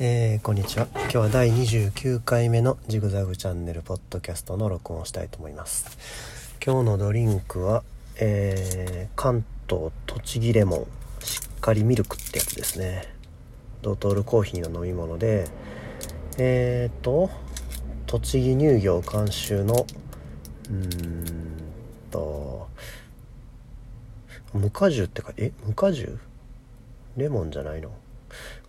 [0.00, 0.86] えー、こんにちは。
[0.94, 6.54] 今日は第29回目のジグザグチャンネルポッドキャストの録音をしたいと思います。
[6.64, 7.82] 今日のドリンクは、
[8.20, 10.86] えー、関東栃木レモ
[11.20, 13.12] ンしっかりミルクってやつですね。
[13.82, 15.48] ドトールコーヒーの飲み物で
[16.38, 17.28] えーと
[18.06, 19.84] 栃木乳業監修の
[20.70, 21.34] うーん
[22.12, 22.68] と
[24.54, 25.50] 無果汁ってかえ？
[25.66, 26.20] 無果汁？
[27.16, 27.90] レモンじゃないの？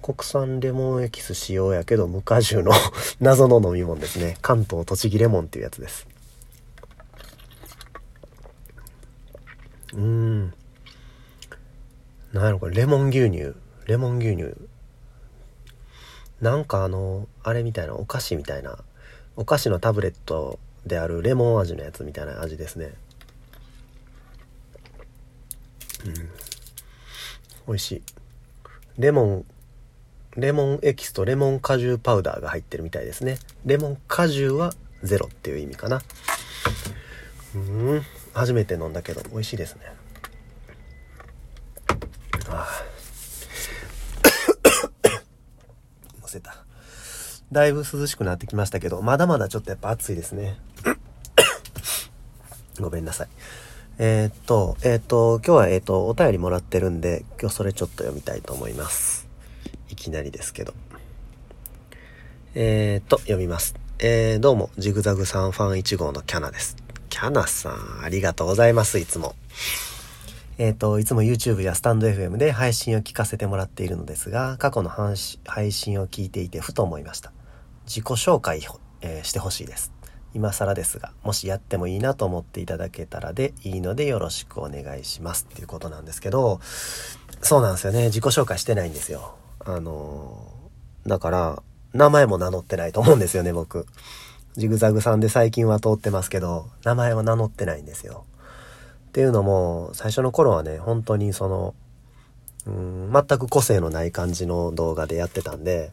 [0.01, 2.71] 国産レモンエキス使用やけど無果汁の
[3.19, 4.37] 謎の飲み物ですね。
[4.41, 6.07] 関東栃木レモンっていうやつです。
[9.93, 10.53] うん。
[12.31, 13.53] なんやろこれレモン牛乳。
[13.85, 14.53] レモン牛乳。
[16.41, 18.79] なんかあのあれみたいなお菓子みたいな。
[19.35, 22.93] お菓子のタブレットであるレモン味のやつみたいな味ですね。
[26.05, 26.13] うん。
[27.67, 28.03] 美味しい。
[28.97, 29.45] レモン
[30.37, 33.39] レモンエキスとレモン果汁パウダーが入ってるみたいですね。
[33.65, 36.01] レモン果汁はゼロっていう意味かな。
[37.55, 38.01] うん。
[38.33, 39.81] 初めて飲んだけど美味しいですね。
[42.49, 42.67] ああ
[46.29, 46.55] せた。
[47.51, 50.57] だいぶ涼しくなってきましたけどまだまだちょっとやっぱ暑いですね。
[52.79, 53.27] ごめんなさい。
[53.97, 59.28] えー、っとえー、っと今日はえー、っとお便りもらってるんで今日それちょっと読みたいと思います。
[59.89, 60.73] いきなりですけど。
[62.55, 63.75] えー、っと、読みます。
[63.99, 66.77] えー、どうも、ジグザグさんファン1号のキャナです。
[67.09, 69.35] キャナさん、ありがとうございます、いつも。
[70.57, 77.31] えっ、と、いつも YouTube やスタンド FM で配信を聞かせてもらっているのですが、過去の配信を聞いていてふと思いました。
[77.85, 78.61] 自己紹介、
[79.01, 79.91] えー、してほしいです。
[80.33, 86.59] 今更ですが、もしやってもいいなと思っていただけたらでいいのでよろしくお願いしますっていうことなんですけど、
[87.41, 88.05] そうなんですよね。
[88.05, 89.38] 自己紹介してないんですよ。
[89.65, 90.53] あの
[91.05, 91.63] だから、
[91.93, 93.85] 名前も名乗ってないと思うんですよね、僕。
[94.55, 98.25] ジグザグさんで最近は通ってますけど、名前は名乗ってないんですよ。
[99.09, 101.75] っていうのも、最初の頃はね、本当にその、
[102.65, 105.91] うん、全く個性のない感じの動画でやってたんで、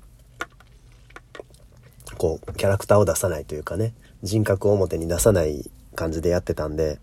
[2.19, 6.99] こう、キャラクターを出さないというかね、人格を表に出さない感じでやってたんで、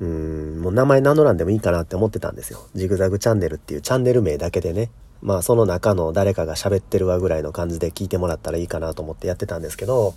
[0.00, 2.66] うん、もう名前名乗らんでもいいかなって思ってたんですよ。
[2.74, 4.90] ジグザグチャンネルっていうチャンネル名だけでね、
[5.22, 10.14] まあその中の誰かが喋ってるわぐらいの感じで聞いてもらったらいいかなと思ってやってたんですけど、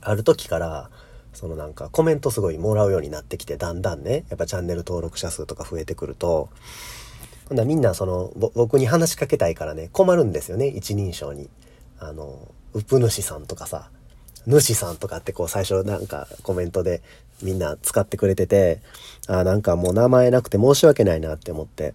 [0.00, 0.90] ある時から、
[1.32, 6.48] そのなんかコメントすごいもらうようになってきて、だんだんね、やっぱチャンネル登録者数とか増えてくると、
[7.48, 11.48] ほんだみんなその、僕に話しかけたいからね、困るんですよね、一人称に。
[11.98, 13.90] あの、うぷ主さんとかさ、
[14.46, 17.02] 主さんとかってこう最初なんかコメントで
[17.42, 18.80] みんな使ってくれてて、
[19.26, 21.94] あなんかもう名前なくて申し訳ないなって思って、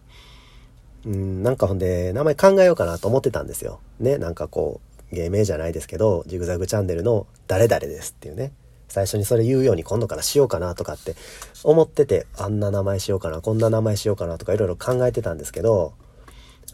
[1.06, 3.80] うん、なんかほんで、名前考えようかなと思ってたんですよ。
[4.00, 8.52] ね、なんかこう、芸名じゃないですけど、ジグザグチャンネルの誰々ですっていうね。
[8.88, 11.16] 最初にそれ言うように今度からしようかなとかって
[11.64, 15.94] 思ってて、あんな名前しようかな、こんな名前しようかなとかいろいろ考えてたんですけど、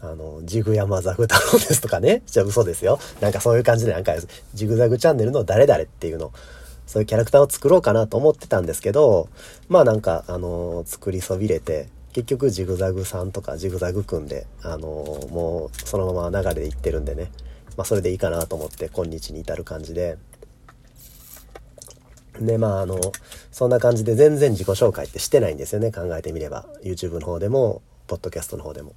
[0.00, 2.22] あの、ジグヤマザグ太郎ですとかね。
[2.26, 2.98] じゃあ嘘ですよ。
[3.20, 4.14] なんかそういう感じでなんか、
[4.54, 6.32] ジグザグチャンネルの誰々っていうの、
[6.86, 9.28] そういうキャラクターを作ろうかなと思ってたんですけど、
[9.68, 14.88] まあなんか、あの、作りそびれて、結局ジグザグさんとかジグザグくんで、あの
[15.30, 17.30] もうそのまま流れでいってるんでね、
[17.76, 20.18] まあそれでいいかなと思って今日に至る感じで。
[22.40, 22.98] で、まああの、
[23.50, 26.66] そんな感じで全然自己紹介ってしてないんですよね、考えてみれば。
[26.82, 28.94] YouTube の方でも、ポッドキャストの方でも。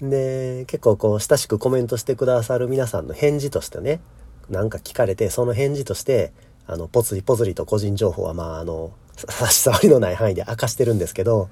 [0.00, 4.00] で、結構こう、親しくコメントしてくださる皆さんの返事としてね、
[4.48, 6.32] なんか聞かれて、その返事として、
[6.66, 11.48] あの、ぽつりぽつりと個人情報は、まあ、あの、差し障りのない範囲で明かしてるんですけど、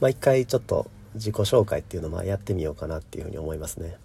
[0.00, 3.96] まあ一回ちょっと自己紹介っていうのをまあやってみようかなっていうふうに思いますね。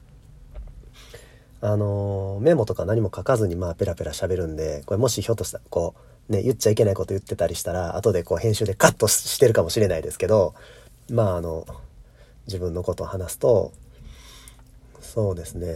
[1.61, 5.95] あのメモとか何も書かずにまあペラペラ喋るんで、これもしひょっとしたらこ
[6.29, 10.55] う、ね、言っちゃいけないこと言ってたりしたら、後でこう編集でカットしてるかもしれないですけど、
[11.09, 11.65] まああの、
[12.47, 13.71] 自分のことを話すと、
[14.99, 15.67] そうですね。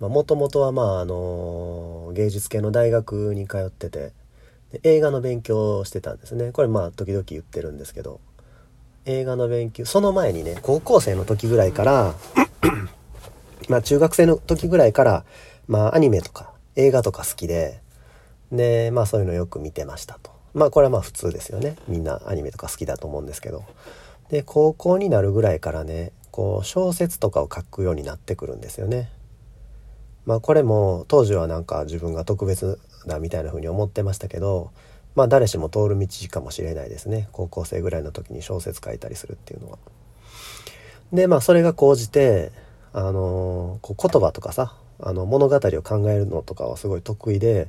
[0.00, 4.12] まあもともとはまああの、芸術系の大学に通ってて、
[4.82, 6.52] 映画の勉強をしてたんですね。
[6.52, 8.20] これまあ時々言ってるんですけど。
[9.08, 12.14] 映画の勉強その前にね高校生の時ぐらいから
[13.68, 15.24] まあ中学生の時ぐらいから
[15.66, 17.80] まあアニメとか映画とか好きで
[18.52, 20.30] でまあそういうのよく見てましたと。
[20.54, 21.76] まあこれはまあ普通ですよね。
[21.88, 23.64] みんなアニメとか好きだと思うんですけど。
[24.28, 29.10] で高校になるぐらいからねこう小説とかを書くようになってくるんですよね。
[30.26, 34.70] まあこれも当時はなんか自分が特別だみたいな風に思ってましたけど
[35.16, 39.78] まあ誰しも通る道かもしれないですね高校生ぐらいの時に小説書いたりするっていうのは。
[41.12, 42.52] でまあそれが高じて
[42.92, 47.68] あのこう言葉とかさあの物語を考えるのとかはすごい得意で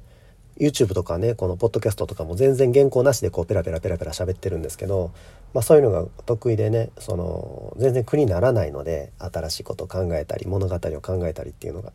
[0.60, 5.12] YouTube とかねこのポッドキャストとかも全然原稿なしでこうペラペラペラペラ喋ってるんですけど、
[5.54, 11.94] まあ、そういうのが得意でねその全然苦にならないので新しいことを考えたり物語を考えたりっていうのが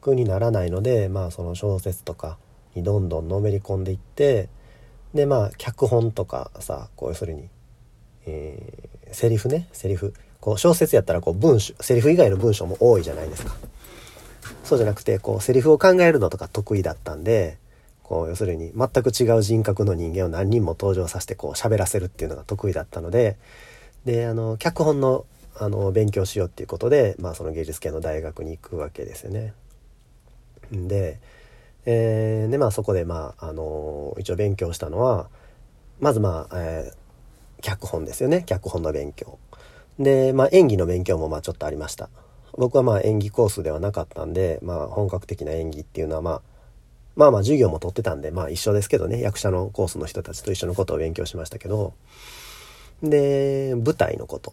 [0.00, 2.38] 苦にならないので、まあ、その小説とか
[2.76, 4.48] にどんどんのめり込んでいって
[5.14, 7.48] でまあ脚本とかさこう要するに、
[8.26, 13.56] えー、セリフねセリフこう小説やったらこう文章セリフ以外の文章も多いじゃないですか。
[14.62, 17.58] そうじゃなくてこうセリフを考えるのとか得意だったんで
[18.02, 23.36] こう要するに全く違う人格の人間を何人も登場させてこう喋らせるっていうのが得意だったので
[24.04, 25.24] であの脚本の
[25.58, 29.54] あの勉強しようっていうことで、まあ、その芸術系の大学に行くわけですよね。
[30.70, 31.18] で,、
[31.86, 35.28] えー、でまあそこでまあ、あの一応勉強したのは
[36.00, 39.38] まずまあ、えー、脚本ですよね脚本の勉強。
[39.98, 42.10] で、まあ、演技の勉強もまあちょっとありました。
[42.58, 46.42] 僕はまあ演技コースではなかったんで、まあ、本格的な演技っていうのはまあ
[47.16, 51.94] まあまあ授業も取ってたんで、まあ一緒ですけどね、役者のコースの人たちと一緒のことを勉強しましたけど、
[53.02, 54.52] で、舞台のこと。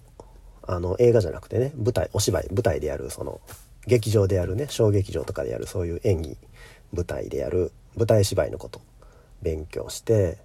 [0.66, 3.42] あの、映画じゃなくてね、舞台、お芝居、舞台でやる、その、
[3.86, 6.38] 劇場でやるね、小劇場とかでやる、そういう演技、
[6.94, 8.82] 舞台でやる、舞台芝居のこと、
[9.42, 10.38] 勉強して、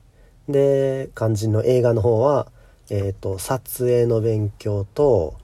[0.48, 2.50] で、肝心の映画の方は、
[2.90, 5.36] えっ、ー、と、撮影の勉強と、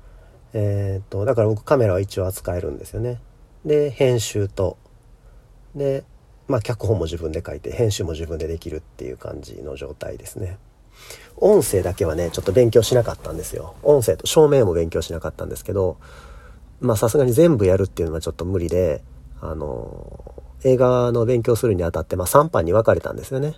[0.52, 3.20] えっ、ー、と、だから僕カメラは一応扱えるんですよね。
[3.64, 4.78] で、編集と、
[5.74, 6.04] で、
[6.46, 10.58] まあ、脚本も自分で書いて編集も自分でできるっていう感じの状態ですね。
[11.36, 13.74] 音声だけはねちょっと勉強しなかったんですよ。
[13.82, 15.98] 音声と照明も勉強しなかったんですけど
[16.80, 19.02] まあさすがに全部やるっていうのはちょっと無理で
[19.40, 23.54] あの映画の勉強するにあたって、まあ、3班に分かれたんですよね。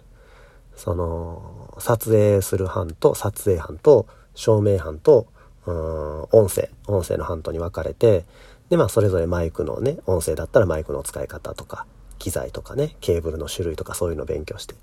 [0.77, 5.27] その撮影する班と撮影班と照明班と
[5.65, 8.25] うん音声音声の班とに分かれて
[8.69, 11.87] でまあそれぞれマイクのね音声だったらマイクの使い方とか
[12.19, 14.75] 機材とかねケーブルの種類とかそういうのを勉強して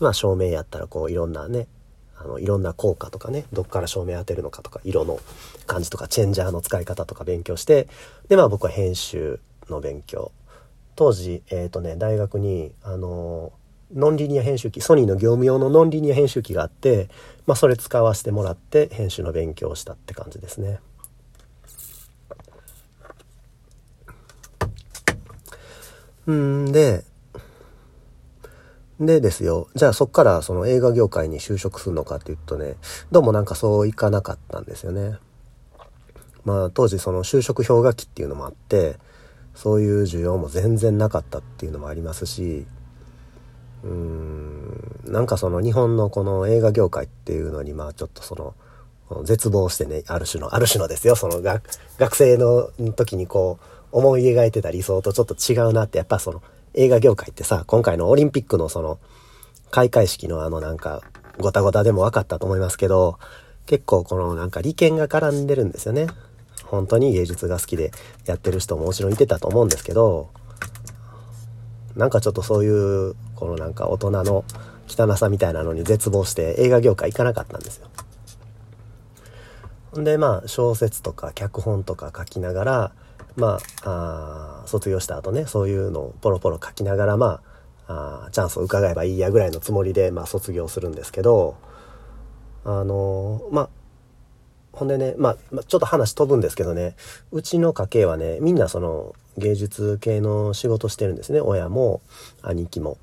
[0.00, 1.66] まあ照明やったらこういろんなね
[2.16, 5.18] あのいろんな効果とかねどっから照明当てるのかとか色の
[5.66, 7.88] 感じとかチェンジャーの使い方とか勉強して
[8.28, 10.32] でまあ僕は編集の勉強
[10.98, 13.52] 当時えっ、とね大学にあの
[13.94, 17.08] ノンリニア編集機ソニーの業務用のノンリニア編集機があって、
[17.46, 20.80] まあ、それ使わせてもらって編集の勉強をしたって感じですね。
[26.28, 27.04] んで、
[28.98, 32.74] でですよ、じゃあそっからその映画業界に就職するのかっていうとね、
[33.12, 35.16] どうもなんかそういかなかったんですよね。
[36.44, 38.98] まあ当時その就職氷河期っていうのもあって、
[39.58, 42.64] そういう需要も全然なかったっていうのもありますし、
[43.82, 48.54] うーん、なんかその日本のこの映画業界っていうのにまあちょっとその、
[49.24, 51.64] 絶望してね、ある種の、ある種のですよ、その学、
[51.98, 56.40] 学生の時にこう、思い描いてた理想とちょっと違うなって、やっぱその
[56.74, 59.00] 映画業界ってさ、今回のオリンピックのその
[59.72, 61.02] 開会式のあのなんか
[61.36, 63.18] ごたごたでも分かったと思いますけど、
[63.66, 66.06] 結構このなんか利権が絡んでるんですよね。
[66.70, 67.90] 本当に芸術が好きで
[68.26, 70.30] やってる人ももちろんいてたと思うんですけど、
[71.96, 74.44] なんかちょっとそういう、このなんか大人の
[74.88, 77.88] 汚さみたいなのに絶望して映画業界行かなかったんですよ。
[80.02, 82.92] でまあ小説とか脚本とか書きながら
[83.38, 87.40] まあ、あ卒業した後ね、そういうのをポロポロ書きながら、ま
[87.86, 91.56] あ、あチャンスを伺えばいいやぐらいのつもりで、まあ、卒業するんですけど、
[92.64, 93.68] あのまあ、
[94.72, 96.94] ほんでね、まあ、ちょっと話飛ぶんですけどね、
[97.32, 101.40] うちの家系はね、みんなその芸術系の仕事してるんですね。
[101.40, 102.00] 親も、
[102.42, 102.98] 兄貴も。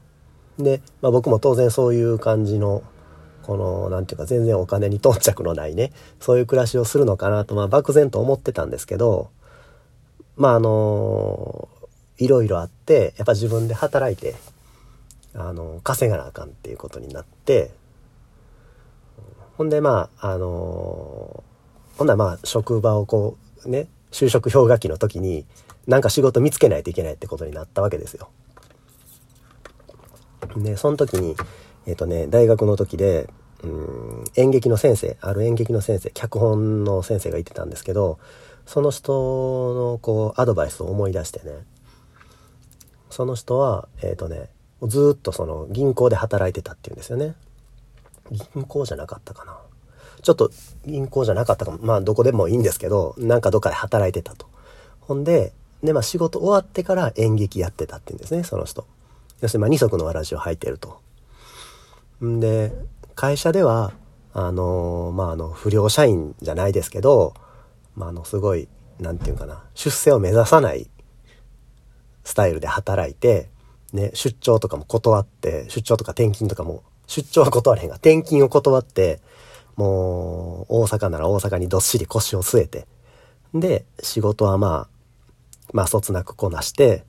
[0.57, 2.84] で、まあ、僕も当然そういう感じの、
[3.43, 9.29] この、なんていうか全然お金に到着のないね、そういう暮らしをするのかなと、まあ、漠然と思ってたんですけど、
[10.38, 11.69] まああの
[12.17, 14.36] いろいろあってやっぱ自分で働いて
[15.34, 17.72] あの稼がなあかんっていうことになって
[19.57, 21.43] ほんでまああの
[21.97, 25.45] ほんならまあ職場をこうね就職氷河期の時に
[25.87, 28.29] なんか仕事見つけないといけないってことになったわけですよ。
[30.57, 31.35] でその時に
[31.85, 33.29] えっ、ー、とね大学の時で
[33.63, 38.19] うん演劇の先生ある演劇の先生脚本の先生がいてたんですけど
[38.65, 39.13] その人
[39.73, 41.65] のこうアドバイスを思い出してね。
[43.09, 44.49] その人はえっ、ー、とね
[44.83, 47.35] ずっとその銀行で働いてたっていうんですよね。
[48.53, 49.57] 銀行じゃなかったかな。
[50.25, 50.51] ちょっと
[50.86, 51.79] 銀行じゃなかったかも。
[51.82, 54.48] まあどこでもいいんですけどなんかどっかで働いてたと。
[55.00, 55.53] ほんで
[55.84, 58.86] でまあ仕事終わってから演劇やってたっていうんですねその人。
[59.41, 61.00] 要するにまあ二足のわらじを履いてると。
[62.24, 62.74] んで
[63.15, 63.94] 会社では
[64.34, 67.34] あのまああの不良社員じゃないですけど
[67.96, 68.67] まあ、あのすごい
[69.00, 70.89] なんていうかな、出世を目指さない
[72.24, 73.50] スタイルで働いて、
[73.94, 79.20] ね、出張とかも断って、出張とか転勤とかも、出張は断れへんが、転勤を断って、
[79.75, 82.88] もう、大阪なら大阪にどっしり腰を据えて、
[83.53, 84.96] で、仕事はまあ、
[85.74, 87.03] まあ、そつなくこなして、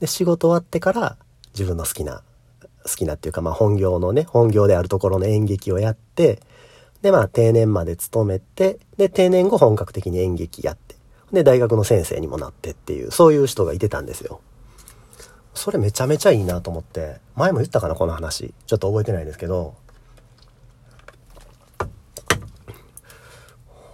[0.00, 1.16] で、仕事終わってから
[1.54, 2.22] 自分の好きな、
[2.84, 6.40] 好きなっていうか、まあ、本業のね、本業であるところの演劇をやって、
[7.02, 10.96] で、まあ、定年まで勤めて、で、定年後本格的に演劇やって、
[11.32, 14.40] で、大学の先生にもなってっていう、そういう人がいてたんですよ。
[15.54, 18.54] それめちゃめちゃいいなと思って、前も言ったかな、この話。
[18.66, 19.74] ちょっと覚えてないですけど、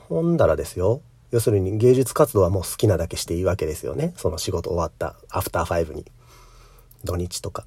[0.09, 1.03] ほんだらですよ。
[1.31, 4.15] 要するに芸術活動はもう好きなだけしていいわけですよね。
[4.17, 6.07] その仕事終わったアフターファイブに。
[7.05, 7.67] 土日とか。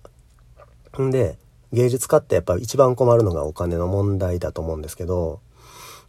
[0.99, 1.37] んで、
[1.71, 5.39] 芸術家ってやっぱ一番困るのがお金の問題だと思うんですけど、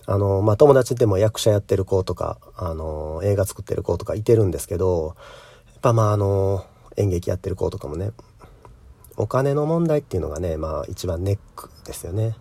[0.06, 5.14] あの、まあ、友達でも役者やってる子とか、あの、映画作ってる子とかいてるんですけど、
[5.66, 6.64] やっぱまああの、
[6.96, 8.10] 演劇やってる子とかもね、
[9.16, 12.34] お金の問題っていうのがね、まあ一番ネックですよね。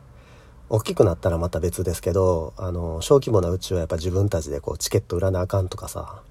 [0.74, 6.22] 大きくなったらまた別ですけど、あの、小規模なうちはやっぱ自分たちでこうチケット売らなあかんとかさ、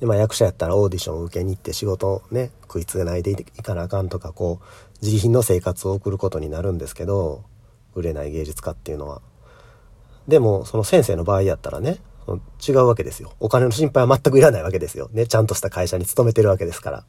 [0.00, 7.44] で、まあ役者やったらオーディションを受けに行って仕事ね、食いつないでいかなあかんとか、こう、自費の生活を送ることになるんですけど、
[7.94, 9.22] 売れない芸術家っていうのは。
[10.26, 11.98] でも、その先生の場合やったらね、
[12.66, 13.34] 違うわけですよ。
[13.38, 15.10] お金の心配は全くいらないわけですよ。
[15.12, 17.04] ね、ちゃんとした会社に勤めてるわけですから。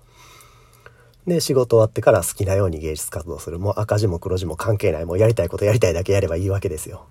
[1.29, 3.59] で、仕事終わってから好きなように芸術活動する。
[3.59, 5.05] もう赤字も黒字も関係ない。
[5.05, 7.05] もうやりたいことやりたいだけやればいいわけですよ。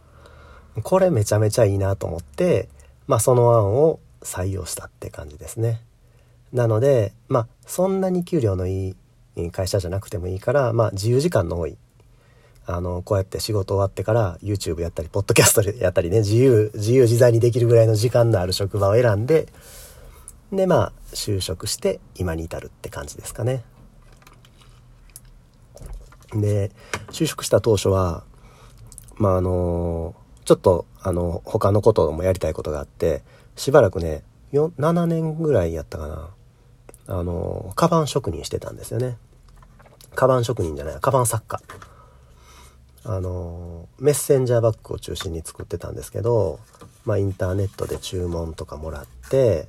[0.82, 2.68] これめちゃめちゃいいなと思って、
[3.06, 5.82] まあその案を採用したって感じですね。
[6.52, 8.96] なので、まあそんなに給料のい
[9.36, 11.78] い会社じゃなくてもいいから、まあ自由時間の多い。
[12.70, 19.46] あの、こうやって仕事終わってから YouTube やったり、ポッドキャスト やったりね、自由、自由自在にできるぐらいの時間のある職場を選んで、
[20.52, 23.64] で、まあ、就職して今に至るって感じですかね。
[26.34, 26.70] で、
[27.10, 28.24] 就職した当初は、
[29.16, 33.22] まあ、あの、ちょっと、あの、他のこともやりたいことがあって、
[33.56, 36.30] しばらくね、7年ぐらいやったかな。
[37.06, 39.16] あの、カバン職人してたんですよね。
[40.14, 41.60] カバン職人じゃない、カバン作家。
[43.04, 46.60] あの、メッセンジャーバッグを中心に作ってたんですけど、
[47.04, 49.68] まあ、インターネットで注文とかもらって、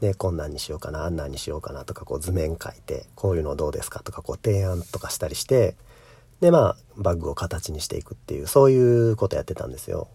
[0.00, 5.76] で、こんなんにしようかな、あんなんにしようかなとか、こう図面書いて、こういうのどうですかとか、こう提案とかしたりして、
[6.42, 10.08] でまあバッグを形にしていくっていうそういうことやってたんですよ。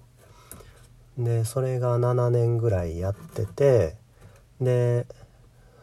[1.17, 3.95] でそれが7年ぐらいやってて
[4.59, 5.07] で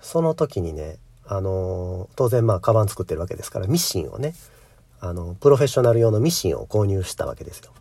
[0.02, 4.34] その時にねあの当然まあカバン作ってるわけですからミシンをね
[5.00, 7.72] あのプロフェッショナル用のミシンを購入したわけですよ。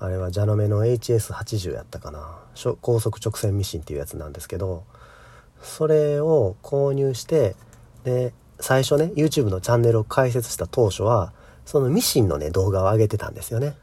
[0.00, 2.38] あれはジャノメの HS80 やったかな
[2.80, 4.84] 高速直線ミシンっていうやつなんですけど
[5.60, 7.54] それを購入して
[8.04, 11.32] で最初ね、YouTube のチャンネルを開設した当初は、
[11.64, 13.74] そのミシンのね、動画を上げてたんですよね。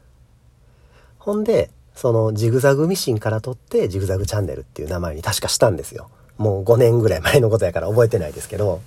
[1.18, 6.10] ほんで、そのジグザグミシンから撮ってジグザグチャンネルっていう名前に確かしたんですよ。
[6.36, 8.80] もう5年ぐらい前のことやから覚えてないですけど。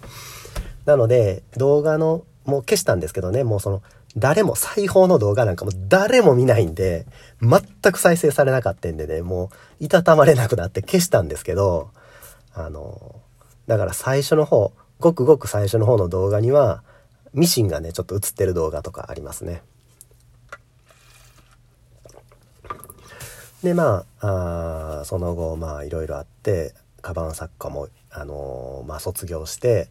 [0.85, 3.81] なので、動画の、もう消したんですけどね、もうその、
[4.17, 7.05] 誰も、裁縫の動画なんかも誰も見ないんで、
[7.41, 7.61] 全
[7.93, 11.89] く再生されなかったんでね、もう、いたたまれなくなって消したんですけど、
[12.53, 13.15] あの、
[13.67, 16.83] だから最初の方、ごくごく最初の方の動画には、
[17.33, 19.61] ミシンがね、ちょっと映ってる動画とかありますね。
[23.63, 29.89] で、まあ、あその後、まあ、いろいろあって、カバン作家も、あのー、まあ、卒業して、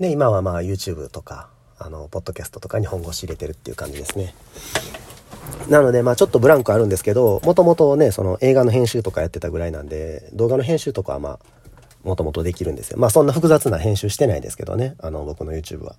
[0.00, 1.48] で、今はまあ、YouTube とか、
[1.78, 4.34] あの、ポッドキャストとかに本腰入れてるっていう感じですね。
[5.68, 11.38] なので、まあ、ちょっとブランクあるんですけど、もともとね、その映画の編集とかやってたぐらいなんで、動画の編集とかはまあ、
[12.04, 12.98] もともとできるんですよ。
[12.98, 15.96] まあそんな複雑な編集してないですけどね、あの僕の YouTube は。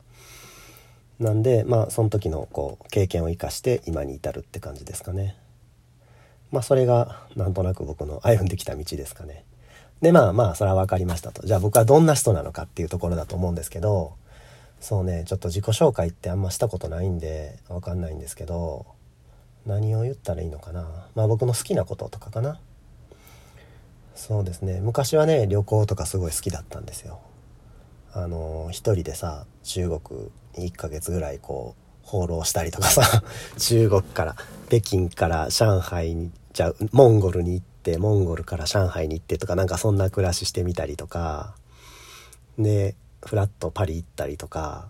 [1.19, 5.35] なんで、まあその時のこう経験を生かして今に至るって感じですかね。
[6.51, 9.43] まあそれがなんとなく僕の 歩んできた道ですかね。
[10.01, 11.45] でまあまあそれは分かりましたと。
[11.45, 14.13] じゃあ僕はどんな人なのかっていうところだと思うんですけど、
[14.79, 18.85] そうね、ちょっと自己紹介ってあんましたことないんで分かんないんですけど、
[19.65, 21.07] 何を言ったらいいのかな。
[21.15, 22.59] まあ僕の好きなこととかかな。
[24.15, 24.79] そうですね。
[24.81, 27.19] 昔はね旅行とかすごい好きだったんですよ。
[28.13, 33.23] あの一人でさ中国に1ヶ月ぐらいこう放浪したりとかさ
[33.59, 34.35] 中国から
[34.69, 41.55] 北京から上海にじゃモンゴルに行ってモンゴルから上海に行ってとかなんかそんな暮らししてみたりとか
[42.57, 42.95] で
[43.25, 44.87] フラッとパリ行ったりとか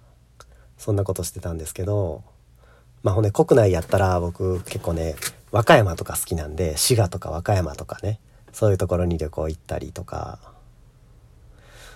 [0.77, 2.22] そんなことしてたんですけど
[3.01, 5.15] まあほんで国内やったら僕結構ね
[5.51, 8.20] 和歌山とか好きなんで滋賀とか和歌山とかね
[8.56, 10.40] そういうところに旅行行ったりとか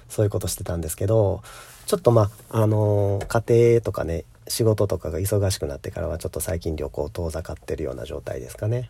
[0.10, 1.42] そういうことしてたんですけど
[1.86, 8.90] ちょっとまああの家庭とかね仕事とかが忙しくなってからはちょっと最近旅行遠ざかってるような状態ですかね。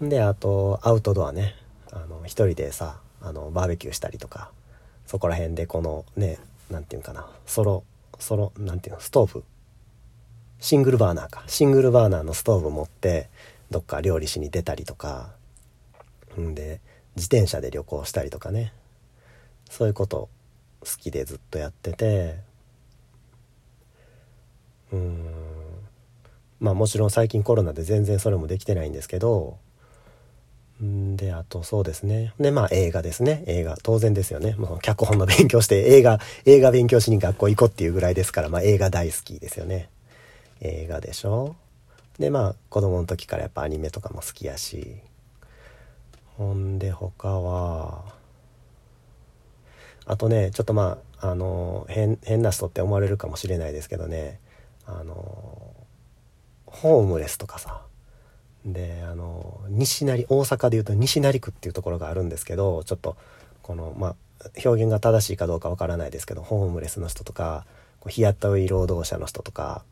[0.00, 1.54] であとアウトドアね。
[1.92, 4.50] あの一人でさあのバーベキューしたりとか
[5.06, 6.38] そこら辺でこのね
[6.70, 7.84] 何て言うかなソロ
[8.18, 9.44] ソロ何て言うのストーブ。
[10.58, 11.44] シングルバーナーか。
[11.46, 13.28] シングルバーナーのストーブ持って
[13.70, 15.30] どっか料理しに出たりとか
[16.38, 16.80] んで
[17.16, 18.72] 自転車で旅行したりとかね。
[19.70, 20.28] そういうこと
[20.80, 22.36] 好きでずっとやってて。
[24.92, 25.24] うん。
[26.60, 29.58] まあもちろん最近コロナで全然それもできてないんですけど。
[30.80, 32.34] であとそうですね。
[32.38, 33.42] でまあ映画ですね。
[33.46, 33.76] 映画。
[33.82, 34.54] 当然ですよね。
[34.54, 39.90] もう脚本の勉強して映画映画勉強しに学校行こうっていうぐらいですからまあ映画大好きですよね。
[40.60, 41.56] 映画でしょ。
[42.18, 44.98] でまあ子供の時からやっぱアニメとかも好きやし。
[46.38, 48.04] ほんで他は。
[50.06, 54.38] あとねちょっとまああの変変な人って思われるかもしれないですけどね。
[54.86, 55.74] あの
[56.64, 57.82] ホームレスとかさ。
[58.64, 63.16] であの西成大阪でいうと西成区っていうところがあるんですけどちょっと
[63.62, 64.16] このまあ
[64.64, 67.64] 表現が正しいかどうかわからないですけどホームレスの人とか
[68.06, 69.84] 日雇い労働者の人とか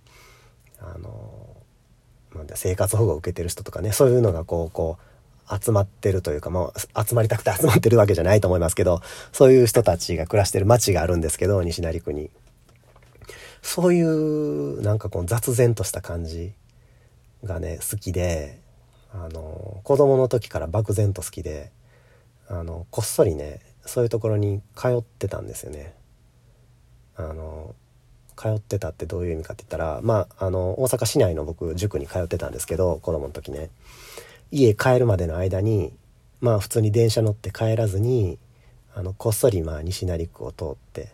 [0.81, 1.57] あの
[2.35, 5.06] なんだ生活保護を受けてる人とかねそういうのがこうこう
[5.49, 9.01] 集まってるというかもう集まりたくて集まってるわけじゃないと思いますけど
[9.33, 12.31] そういう人たちが暮らしてる街があるんですけど西成区に
[13.63, 16.53] そういうなんかこう雑然とした感じ
[17.45, 18.61] がね好きで
[19.13, 21.71] あの子供の時から漠然と好きで
[22.49, 25.95] あのこっそりねそういうところに通ってたんですよね。
[27.17, 27.75] あの
[28.37, 33.71] 通ってたってどういう意味かって言ったらまああの大阪市内の僕塾に通ってたんですけど子供の時ね
[34.51, 35.93] 家帰るまでの間に
[36.41, 38.39] まあ普通に電車乗って帰らずに
[38.95, 41.09] あのこっそりまあ西成区を通って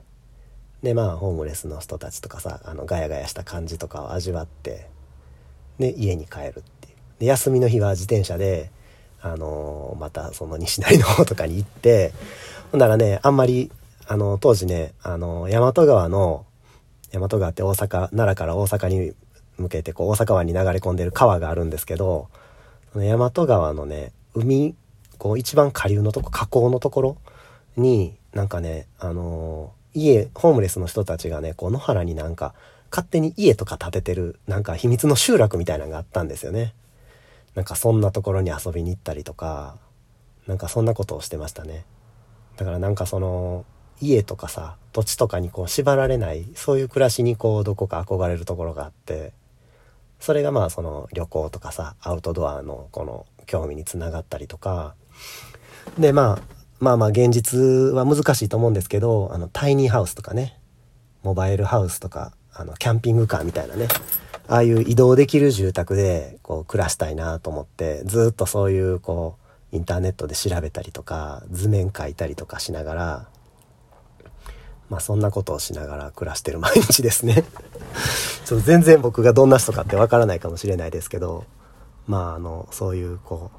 [0.83, 4.89] でまあホームレスの人たちとかさあのガヤガヤした感じとかを味わって
[5.79, 6.97] で家に帰るっていう。
[7.21, 8.71] で休みの日は自転車で
[9.21, 12.13] あのー、またその西成の方とかに行って
[12.73, 13.71] ほんならねあんまり
[14.09, 16.45] あの当時ねあの大和川の
[17.13, 19.13] 大和川って大阪奈良から大阪に
[19.59, 22.29] 向けてこう大阪湾に流れ込んでる川があるんですけど
[22.95, 24.75] 大和川のね海
[25.19, 27.17] こう一番下流のとこ河口のところ
[27.77, 32.55] になんかねあのー、家ホームレスの人たちがねこう野原になんか
[32.91, 36.75] 勝手に家とか建ててるなんか秘密の集落みたいなのがあったんですよね。
[37.55, 39.77] なんかそんなところに遊びに行ったりとか
[40.47, 41.85] なんかそんなことをしてましたね。
[42.57, 43.65] だからなんかその
[44.01, 49.33] 家とかさ土地とかにこう縛られないそういう暮らしにこうどこか憧れるところがあって
[50.23, 54.95] それがまあその旅行とかさアウトドアのこの興味につながったりとか。
[55.99, 56.43] でまあ
[56.79, 60.57] まあまあ現実は難しいと思うんですけどあのタイニーハウスとかね
[61.25, 63.89] モバイルハウスとかあのキャンピングカーみたいなね
[64.47, 69.39] ああいう移動できる住宅でこう暮らしたいなと思ってずっとそういうこ
[69.73, 73.29] うインターネットで調べたりとか図面描いたりとかしながら
[74.93, 77.45] まあそんなことをしながら暮らしてる毎日ですね
[78.45, 81.47] ちょっと全然僕がどんな人かってわからないかもしれないですけど
[82.07, 83.51] まああのそういうこ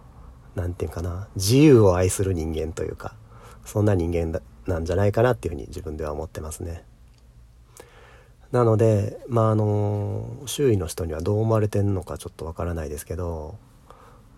[0.55, 3.15] う何て言うかな自由を愛する人間というか
[3.65, 6.83] そんな人間なんじゃないかなっていうふうに自分では思ってますね。
[8.51, 13.55] なのでまああの周囲の人にはどう思われてんのかちょっとわからないですけど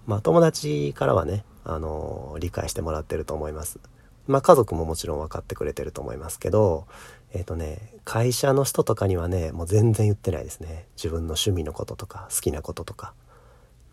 [0.08, 3.82] まあ友達からはねあの理解してもらってると思います。
[4.28, 6.88] まあ家族ももちろん分かってくれてると思いますけど、
[7.34, 10.86] えっ、とね、会社の人とかにはね、もう全然言ってないですね。
[10.96, 13.14] 自分の趣味のこととか、好きなこととか。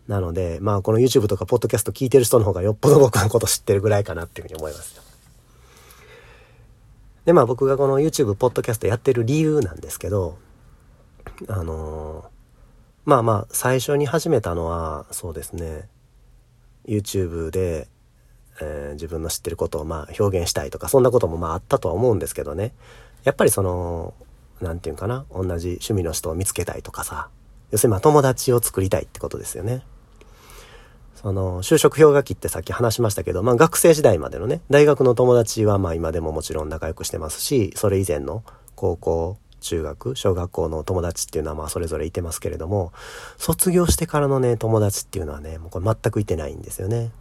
[0.07, 5.01] なので、まあこの YouTube とかポッドキャスト聞いてる人の方がよっぽど僕のこと知ってるぐらいかなっていうふうに思います。
[7.25, 10.37] で、まあ僕がこの YouTube、ポッドキャストやってる理由なんですけど、
[11.47, 12.25] あのー、
[13.05, 15.89] まあまあ最初に始めたのは、そうですね、
[16.85, 17.87] YouTube で
[18.61, 22.73] えー、自分の知ってることをまあ表現したいとかそんなこともまああったとは思うんですけどね
[23.23, 24.13] やっぱりその
[24.61, 27.29] 何て言うかな同じ趣味の人を見つけたいとかさ
[27.71, 29.81] 要するにま友達を作りたいってことですよね。
[31.15, 38.43] その就職氷河期ってさっき話しましたけど、まあ、学生時代までのね大学の友達はまあ今でももちろん仲良くしてますしそれ以前の
[38.75, 42.91] 高校中学小学校の友達っていうのはまあそれぞれいてますけれども
[43.37, 47.11] 卒業してからのね友達っていうのはねもうこれ全くいてないんですよね。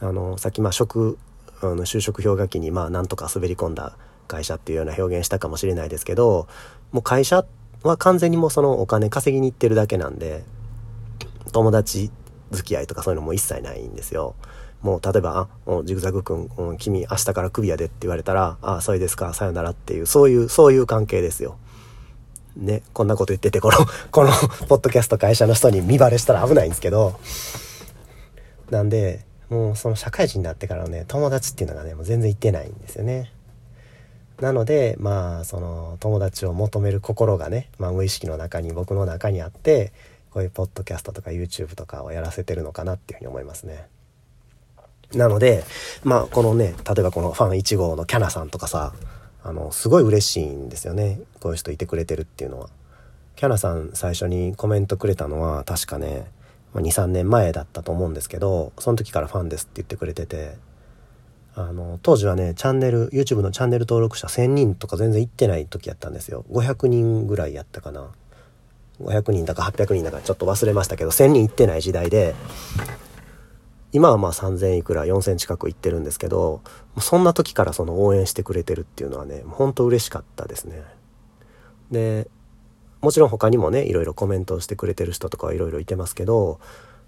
[0.00, 1.18] あのさっきまあ職
[1.62, 3.96] あの就職氷河期にまあなんとか滑り込んだ
[4.28, 6.48] 会社っていうような表現したかもしれないですけど
[6.92, 7.44] もう会社
[7.82, 10.44] は完全にもうそのお金稼ぎに行ってるだけなんで
[11.52, 12.10] 友達
[12.50, 14.34] 付き合いとかそういうのも一切ないんですよ。
[14.82, 15.48] もう例えば、
[15.84, 21.58] ジグザグ君、君明日からクビやでって言われたら、あ、そうですか、さよならっていう、そういう、そういう関係ですよ。
[22.56, 23.76] ね、こんなこと言ってて、この、
[24.10, 24.30] この、
[24.68, 27.20] ポッドキャスト会社の人に見バレしたら危ないんですけど、
[28.70, 33.32] なんで、もうその社会人になってからのね、友達っていうのがね、もう全然行ってないんですよね。
[34.40, 39.92] なので、まあ、その友達を求める心がね、まあ、無意識の中に、僕の中にあって、
[40.30, 43.86] こういうポッドキャストとか YouTube とかをやらせてるのかなっていうふうに思いますね。
[45.14, 45.64] なので、
[46.04, 48.94] まあ、このね、例えばこのファン1号のキャナさんとかさ、
[49.42, 51.20] あの、すごい嬉しいんですよね。
[51.40, 52.68] こういう人いてくれてるっていうのは。
[53.36, 56.30] キャナさん最初にコメントくれたのは、確かね、
[56.74, 60.56] 2、3年前だったと思うんですけど、その時からファンですって言ってくれてて、
[61.54, 66.44] あの、当時はね、チャンネル、YouTube のチャンネル登録者1000人とか全然行ってない時やったんですよ。
[66.50, 68.08] 500人ぐらいやったかな。
[69.02, 72.34] 500人だか800人だかちょっと忘れましたけど、1000人行ってない時代で、
[73.92, 76.62] 今はまあ3000いくら4000近く行ってるんですけど
[77.00, 80.82] そんな時からその応援してくれてるっていうのはねほんと嬉しかったですね
[81.90, 82.28] で
[83.00, 86.60] もちろん他にもねいろいろコメントをしてくれてる人とかはいろいろいてますけど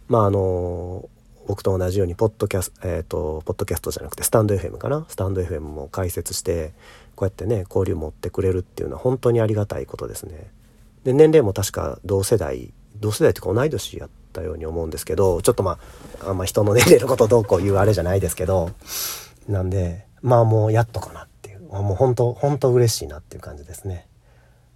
[0.09, 1.09] まああの
[1.47, 5.05] 僕と同じようにポッドキャストえっ、ー、とポッドキャストじゃなくてスタンド FM かな？
[5.09, 6.73] スタンド FM も解説して
[7.15, 10.51] こうやってね交流持ってくれるっていうのは本当にありがたいことですね。
[11.05, 15.79] で年齢も確か同世代同世代っていうか同い年やったように思うんですけどちょっとま
[16.25, 18.71] ああんま人の年齢のことどうこう言うあれじゃないですけど
[19.49, 24.07] なんでまあもうやっとかなっていうもう本当本当嬉しいなっていう感じですね。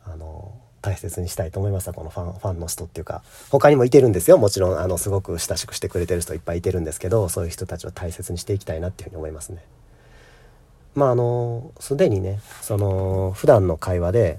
[0.04, 3.24] あの大切にしたいと思いましたこのファンファンの人っていうか。
[3.50, 4.38] 他にもいてるんですよ。
[4.38, 9.64] もちろんあのすごく親しくしてくれてる人いっぱいいてるんですけどそういう人たちを大切にしていきたいなっていうふうに思いますね。
[10.94, 14.38] まああのすでにねその普段の会話で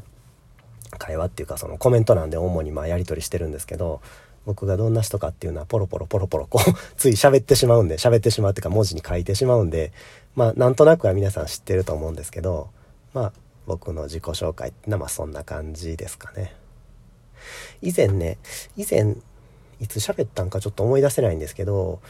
[0.98, 4.00] 会話っていうかそのコメント欄で主にまあやり取りしてるんですけど
[4.46, 9.92] 僕がどんな人かっていうのはポロポロポロポロこう つい喋ってしまうんで喋ってしまうっていうか文字に書いてしまうんで
[10.36, 12.70] まあなんとなくは皆さん知ってると思うんですけど
[13.14, 13.34] まあ
[13.68, 16.56] 僕の自己紹介ってのはまあそんな感じですかね。
[17.84, 18.40] 以前ね
[18.76, 19.16] 以前
[19.80, 22.02] いつ喋ったんかちょっと思い出せないんですけど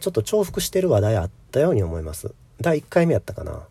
[0.00, 3.62] ちょっと重複してる話題あったように思います第1回目やったかな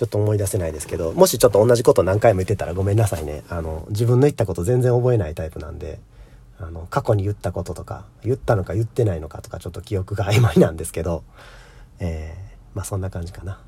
[0.00, 3.44] ちょっと思い出せないですけど、もしちょっと同じこと何回も言ってたらごめんなさいね。
[3.50, 6.00] あの、自分の言ったこと全然覚えないタイプなんで、
[6.58, 11.22] あの、過去に言ったこととか、言ったのか言ってないのかとか、ちょっと記憶が曖昧なんですけど、
[11.98, 13.60] えー、まあそんな感じかな。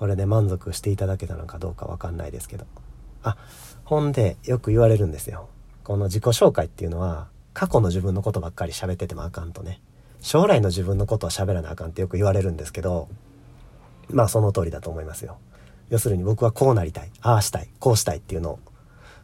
[0.00, 2.64] これで満足していただけたのかどうかわかんないですけど。
[3.22, 3.36] あ、
[3.84, 5.50] ほんで、よく言われるんですよ。
[5.84, 9.82] この自己紹介っていうのは、過去の自分のことばっかり喋っててもあかんとね。
[10.22, 13.08] 将来の自分のことは喋らなあかんってよく言われるんですけど、
[14.08, 15.36] まあその通りだと思いますよ。
[15.90, 18.58] 要するに僕はこうなりたい、ああしたい、こうしたいっていうのを、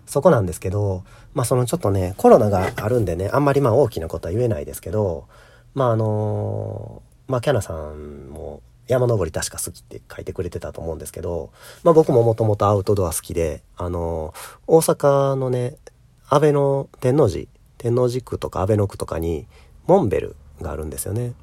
[0.05, 5.27] そこなんですけど、まあそのちょっとね、コロナがあるんでね、あんまりまあ大きなことは言えないですけど、
[5.73, 11.51] まああのまあキャナさんも山登り確か好きって書いてくれてたと思うんですけど、
[11.83, 14.33] まあ僕ももともとアウトドア好きで、あの
[14.67, 15.77] 大阪のね、
[16.29, 17.47] 安倍の天王寺、
[17.79, 19.47] 天王寺区とか安倍の区とかに
[19.87, 21.35] モンベルがあるんですよね。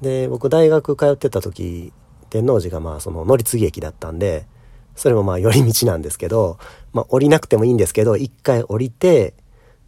[0.00, 1.92] で、僕大学通ってた時、
[2.30, 4.46] 天王寺がまあその乗り継ぎ駅だったんで、
[4.96, 6.58] それもまあ寄り道なんですけど、
[6.92, 9.34] まあ降りなくてもいいんですけど、一回降りて、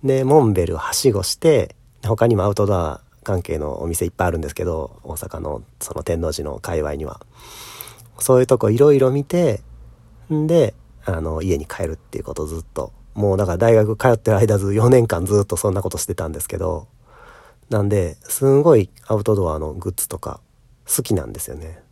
[0.03, 7.21] で、モンベルはしごして、他にもアウトドア関係のお店いっぱいあるんですけど、大阪のその天王寺の界隈には。
[8.19, 9.63] そういうとこいろいろ見て、
[10.33, 12.93] んで、あの、家に帰るっていうことをずっと。
[13.15, 16.89] もうだから大学通ってる間ず4年間ずっとそんなことしてたんですけど、
[17.69, 20.41] なんで、すんごいアウトドアのグッズとか
[20.87, 21.83] 好きなんですよね。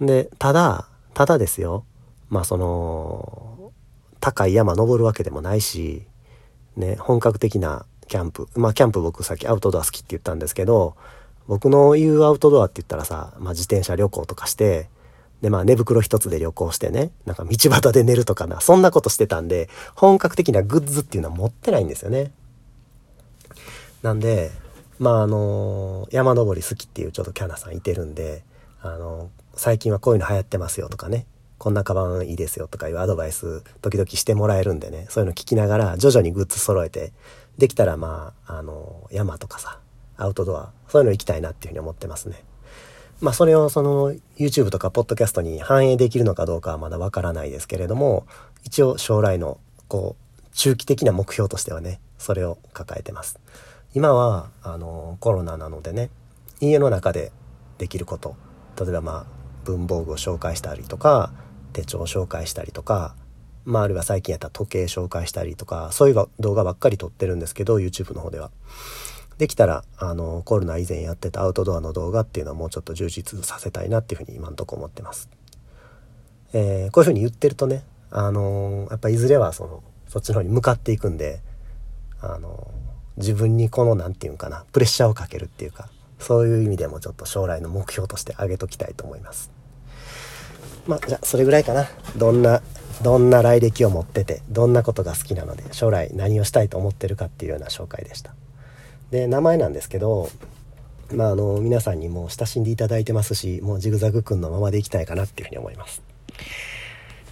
[0.00, 1.84] で、ただ、ただですよ。
[2.28, 3.72] まあその、
[4.20, 6.06] 高い山登るわけでもないし、
[6.76, 8.48] ね、本格的なキャンプ。
[8.56, 10.96] まあキャンプ僕さっきアウトドア好きって言ったんですけど、
[11.46, 14.88] 僕の言うアウトドアって言ったらさ、まあ自転車旅行とかして、
[15.40, 22.32] でまあ寝袋一つで旅行してね、なんか道端で寝るとかな、そんなことしてたんで、本格的なグッズっていうのは持ってないんですよね。
[24.02, 24.50] なんで、
[24.98, 28.42] まああの山登り好きっていうちょっとキャナさんいてるんで、
[28.82, 31.26] あの最近はこういうの流行ってますよとかね、
[31.58, 37.12] こんなカバンいいですよとかいうアドバイス時々してもらえるんでね、そういうの聞きながら徐々にグッズ揃えて、
[37.58, 39.80] できたらまあ、あの、山とかさ、
[40.16, 42.44] アウトドア、そういうの行きたいなっていうふうに思ってますね。
[43.20, 48.26] まあそれをその YouTube とかポッドキャストに反映できるのかどうかはまだわからないですけれども、
[48.64, 53.38] 一応将来のこう、中期的な目標としてはね、それを抱えてます。
[53.94, 56.10] 今は、あの、コロナなのでね、
[56.60, 57.32] 家の中で
[57.78, 58.36] できること、
[58.80, 59.26] 例えばまあ、
[59.64, 61.30] 文房具を紹介したりとか
[61.72, 63.14] 手帳を紹介したりとか、
[63.68, 68.50] まあ、あるいは最近やった時計紹介したりとかそういう動画ばっかり撮ってるんですけど YouTube の方では。
[69.36, 75.30] できたら、あの、コロナ以前やってたアウトドアの動画っていうのはもうちょっと充実させたいなっていうふうに今んとこ思ってます。
[76.52, 81.40] えー、こういうふうに言ってるとね、あの、やっぱいずれはその、そっちの方に向かっていくんで、
[82.20, 82.68] あの、
[83.16, 89.52] 自分にこの、なんていうんかな、プレッシャーをかけるっていうか、そういう意味でもちょっと将来の目標として挙げときたいと思います。
[90.88, 91.88] まあ、じゃあ、それぐらいかな。
[92.16, 92.60] どんな、
[93.02, 98.34] どんな来歴を持ってて、どんなことが好きなので、将来何をしたいと思ってるかっていうような紹介でした。
[99.10, 100.28] で、名前なんですけど、
[101.14, 106.02] まあ、あの、皆さんにも親しんでいただいてますし、もうジグザグくんのままでいきたいかなっていうふうに思います。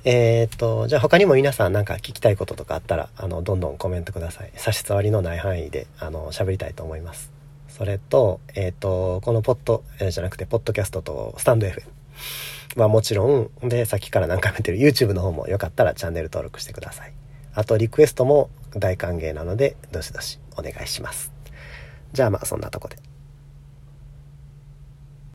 [0.05, 4.53] えー、っと、じゃあ他にも皆さんなんか聞きたいこととかあったら、あの、どんどんコメントください。
[4.55, 7.33] 差し障りのない範囲で、あの、喋りたいと思います。
[7.69, 11.83] それと、えー、っと、このポッド、じゃなくて、ポッドキャストとスタンド FM
[12.77, 17.13] まあもちろん、で、さっきから何回も言ってる YouTube の方もよかったらチャンネル登録してください。
[17.55, 21.33] あと、リクエストも大歓迎なので、どしどしお願いします。
[22.13, 23.06] じゃあまあ、そんなとこで。